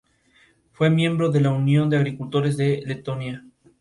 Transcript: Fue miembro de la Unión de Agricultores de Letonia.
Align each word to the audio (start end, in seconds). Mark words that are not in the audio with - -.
Fue 0.71 0.89
miembro 0.89 1.29
de 1.29 1.41
la 1.41 1.51
Unión 1.51 1.91
de 1.91 1.97
Agricultores 1.97 2.57
de 2.57 2.81
Letonia. 2.87 3.45